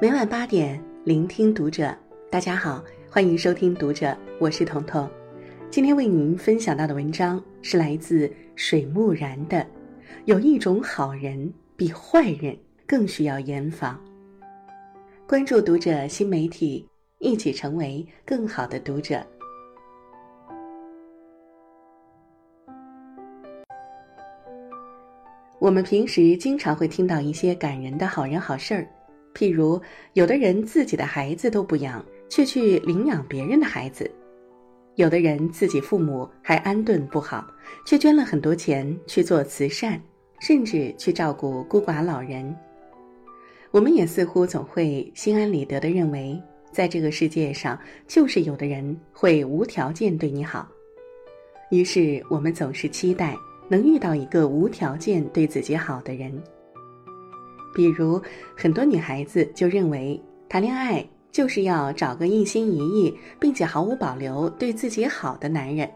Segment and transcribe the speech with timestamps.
[0.00, 1.92] 每晚八点，聆听读者。
[2.30, 4.06] 大家好，欢迎收听《读者》，
[4.38, 5.10] 我是彤彤。
[5.70, 9.56] 今天为您分享到的文章是来自水木然的
[10.24, 12.56] 《有一种好人比坏人
[12.86, 14.00] 更需要严防》。
[15.26, 16.86] 关注《读者》新媒体，
[17.18, 19.26] 一起成为更好的读者。
[25.60, 28.86] 我们平时经常会听到一些感人的好人好事儿。
[29.34, 29.80] 譬如，
[30.12, 34.04] 有的人自己的孩子都不养，却去领养别人的孩子；
[34.94, 37.44] 有的人自己父母还安顿不好，
[37.84, 40.00] 却捐了很多钱去做慈善，
[40.40, 42.56] 甚至去照顾孤寡老人。
[43.72, 46.40] 我们也似乎总会心安理得地认为，
[46.70, 50.68] 在这个世界上，就是有的人会无条件对你好。
[51.70, 53.36] 于是，我们总是期待
[53.68, 56.32] 能遇到一个无条件对自己好的人。
[57.74, 58.20] 比如，
[58.56, 65.88] 很多女孩子就认为谈恋爱就是要找个一心一意并且毫无保留对自己好的男人。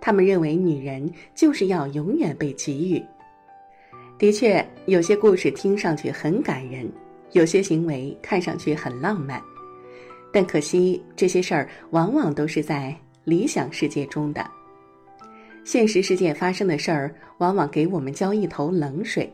[0.00, 3.00] 他们认为女人就是要永远被给予。
[4.18, 6.90] 的确，有些故事听上去很感人，
[7.32, 9.40] 有些行为看上去很浪漫，
[10.32, 14.44] 但可惜这些事儿往往都是在理想世界中的。
[15.64, 19.32] 现实世界发生的事儿，往往给我们浇一头冷水。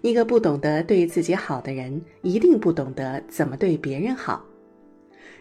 [0.00, 4.44] 一个不懂得对自己好的人，一定不懂得怎么对别人好。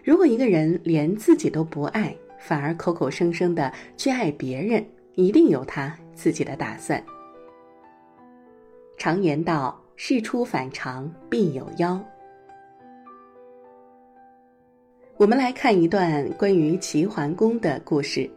[0.03, 4.83] 如果一个人连自己都不爱，反而口口声声的去爱别人，
[5.16, 7.02] 一定有他自己的打算。
[8.97, 12.00] 常言道：“事出反常必有妖。”
[15.17, 18.30] 我们来看一段关于齐桓公的故事。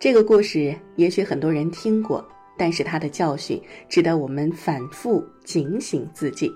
[0.00, 2.26] 这个故事也许很多人听过。
[2.60, 6.50] 但是他的教训值得我们反复警醒自己。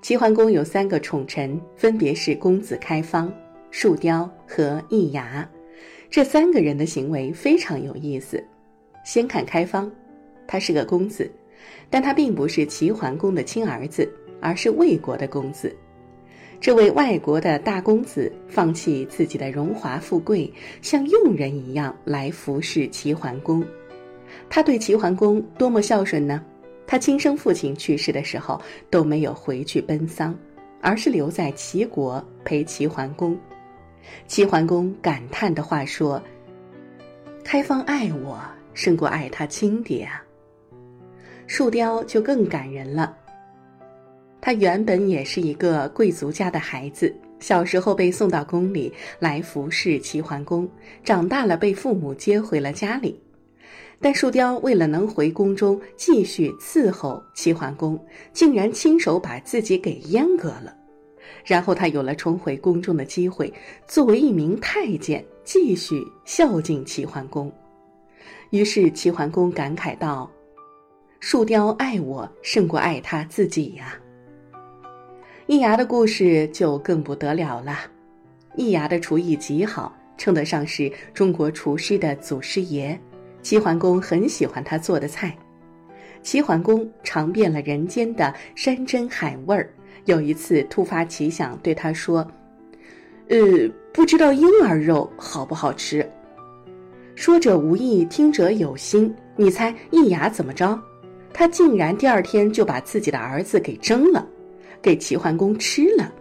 [0.00, 3.30] 齐桓公有三个宠臣，分别是公子开方、
[3.70, 5.46] 树雕和易牙。
[6.08, 8.42] 这三个人的行为非常有意思。
[9.04, 9.92] 先看开方，
[10.46, 11.30] 他是个公子，
[11.90, 14.10] 但他并不是齐桓公的亲儿子，
[14.40, 15.76] 而是魏国的公子。
[16.60, 20.50] 这位外国的大公子放弃自己的荣华富贵，
[20.80, 23.62] 像佣人一样来服侍齐桓公。
[24.48, 26.42] 他对齐桓公多么孝顺呢？
[26.86, 28.60] 他亲生父亲去世的时候
[28.90, 30.34] 都没有回去奔丧，
[30.80, 33.38] 而是留在齐国陪齐桓公。
[34.26, 36.22] 齐桓公感叹的话说
[37.44, 38.40] ：“开方爱我
[38.74, 40.22] 胜过爱他亲爹啊。”
[41.46, 43.16] 树雕就更感人了。
[44.44, 47.10] 他原本也是一个贵族家的孩子，
[47.40, 50.68] 小时候被送到宫里来服侍齐桓公，
[51.02, 53.18] 长大了被父母接回了家里。
[54.02, 57.98] 但树雕为了能回宫中继续伺候齐桓公，
[58.34, 60.76] 竟然亲手把自己给阉割了。
[61.46, 63.50] 然后他有了重回宫中的机会，
[63.88, 67.50] 作为一名太监继续孝敬齐桓公。
[68.50, 70.30] 于是齐桓公感慨道
[71.18, 73.98] ：“树雕爱我胜过爱他自己呀。”
[75.46, 77.76] 易牙的故事就更不得了了。
[78.56, 82.98] 易牙的厨艺极好，称得上是中国厨师的祖师爷。
[83.42, 85.36] 齐桓公很喜欢他做的菜，
[86.22, 89.68] 齐桓公尝遍了人间的山珍海味儿。
[90.06, 92.26] 有一次突发奇想，对他说
[93.28, 93.38] ：“呃，
[93.92, 96.10] 不知道婴儿肉好不好吃？”
[97.14, 99.14] 说者无意，听者有心。
[99.36, 100.80] 你猜易牙怎么着？
[101.34, 104.26] 他竟然第二天就把自己的儿子给蒸了，
[104.84, 106.12] 给齐桓公吃了。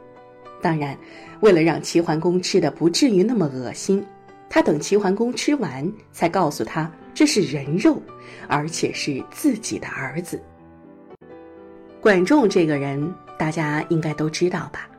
[0.61, 0.97] 当然，
[1.41, 4.01] 为了让齐桓公吃的不至于那么恶心，
[4.49, 6.89] 他等齐桓公吃完，才告诉他。
[7.13, 8.01] 这是人肉，
[8.47, 10.41] 而且是自己的儿子。
[11.99, 14.89] 管仲这个人，大家应该都知道吧？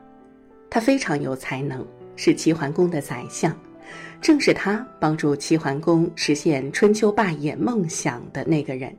[0.69, 1.83] 他非常有才能，
[2.15, 3.53] 是齐桓公的宰相，
[4.21, 8.95] 正是他帮助齐桓公实现春秋霸业梦想的那个人。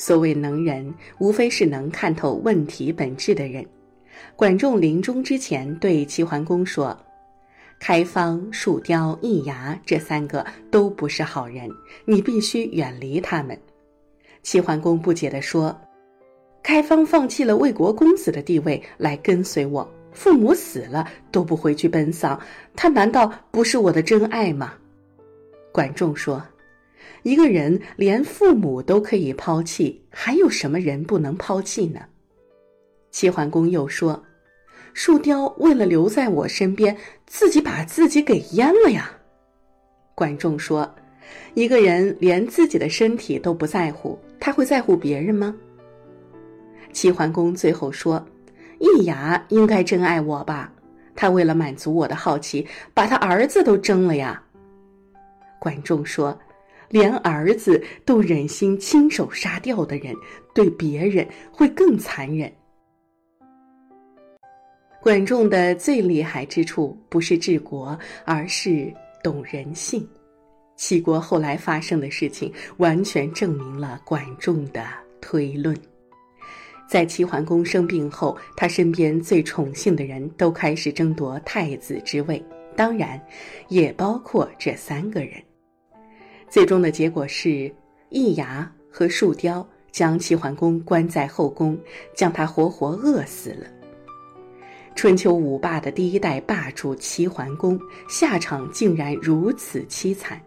[0.00, 3.62] 所谓能人，无非是能看透问题本质的人。
[4.34, 6.98] 管仲临终之前对齐桓公说。
[7.78, 11.68] 开方、树雕、易牙这三个都不是好人，
[12.06, 13.58] 你必须远离他们。
[14.42, 15.78] 齐桓公不解地说
[16.64, 22.40] ：“开方放弃了魏国公子的地位来跟随我，父母死了都不回去奔丧，
[22.74, 24.72] 他难道不是我的真爱吗？”
[25.72, 26.42] 管仲说
[27.22, 32.00] ：“一个人连父母都可以抛弃，还有什么人不能抛弃呢？”
[33.10, 34.22] 齐桓公又说。
[34.92, 39.12] 树雕为了留在我身边，自己把自己给阉了呀。
[40.16, 40.92] 管仲说
[41.54, 45.54] ：“一个人连自己的身体都不在乎，他会在乎别人吗？
[46.92, 48.22] 齐桓公最后说
[48.80, 50.72] ：“易牙应该真爱我吧？
[51.14, 54.42] 他为了满足我的好奇，把他儿子都争了呀。”
[55.60, 56.36] 管仲说
[56.90, 60.14] ：“连儿子都忍心亲手杀掉的人，
[60.54, 62.52] 对别人会更残忍。”
[65.00, 68.92] 管仲的最厉害之处不是治国，而是
[69.24, 70.06] 懂人性。
[70.76, 74.84] 齐国后来发生的事情，完全证明了管仲的
[75.20, 75.74] 推论。
[76.88, 82.42] 在齐桓公生病后，他身边最宠幸的人都开始争夺太子之位，
[82.76, 83.20] 当然，
[83.68, 85.40] 也包括这三个人。
[86.50, 87.72] 最终的结果是，
[88.08, 91.78] 易牙和树雕将齐桓公关在后宫，
[92.12, 93.66] 将他活活饿死了。
[94.96, 100.40] 春秋五霸的第一代霸主齐桓公，下场竟然如此凄惨。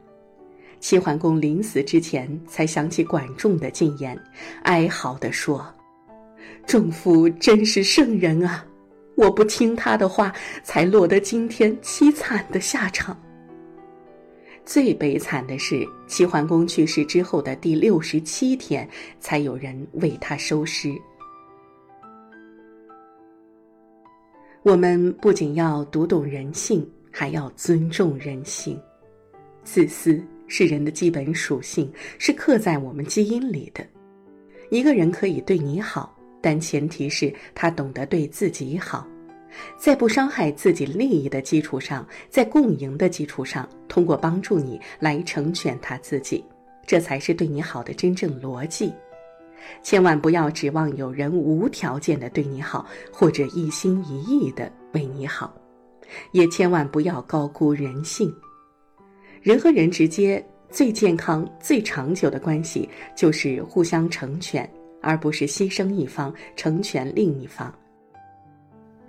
[0.81, 4.21] 齐桓公临死之前，才想起管仲的进言，
[4.63, 5.65] 哀嚎地说。
[6.67, 8.65] 仲夫真是圣人啊！
[9.15, 10.33] 我不听他的话，
[10.63, 13.17] 才落得今天凄惨的下场。
[14.65, 18.87] 最悲惨的是，齐桓公去世之后的第六十七天，
[19.19, 20.93] 才有人为他收尸。
[24.63, 28.79] 我们不仅要读懂人性，还要尊重人性。
[29.63, 33.85] 自私是人的基本属性，是刻在我们基因里的。
[34.69, 36.17] 一个人可以对你好。
[36.45, 39.07] 但前提是他懂得对自己好，
[39.77, 46.43] 在不伤害自己利益的基础上，在共赢的基础上，通过帮助你来成全他自己，
[46.85, 48.93] 这才是对你好的真正逻辑。
[49.81, 55.53] 千万不要指望有人无条件的对你好，或者一心一意的为你好，
[56.31, 58.33] 也千万不要高估人性。
[59.41, 64.69] 人和人之间最健康、最长久的关系，就是互相成全。
[65.05, 67.69] 而不是牺牲一方成全另一方。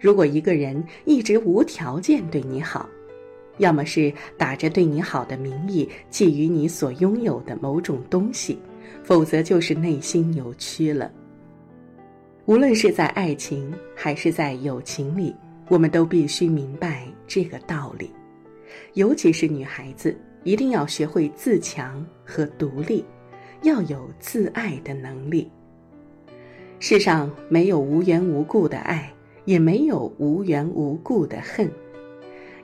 [0.05, 2.87] 如果一个人一直无条件对你好，
[3.57, 8.59] 要么是打着对你好的名义觊觎你所拥有的某种东西，
[9.03, 11.11] 否则就是内心扭曲了。
[12.45, 15.35] 无论是在爱情还是在友情里，
[15.71, 18.11] 我们都必须明白这个道理。
[18.93, 23.03] 尤其是女孩子，一定要学会自强和独立，
[23.63, 25.51] 要有自爱的能力。
[26.79, 29.11] 世上没有无缘无故的爱，
[29.45, 31.71] 也没有无缘无故的恨。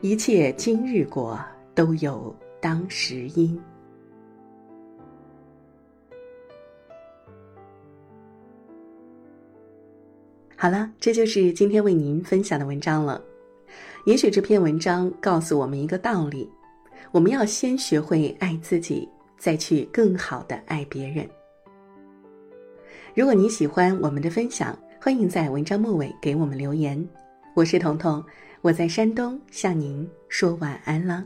[0.01, 1.39] 一切今日果
[1.75, 3.61] 都有当时因。
[10.57, 13.23] 好了，这就是今天为您分享的文章了。
[14.05, 16.47] 也许这篇文章告诉我们一个道理：
[17.13, 21.27] 我们要先学会爱自己，再去更好的爱别人。
[23.15, 27.03] 如果你喜欢我们的分享，欢迎在文章末尾给我们留言。
[27.55, 28.23] 我是彤彤，
[28.61, 31.25] 我在山东向您说晚安了。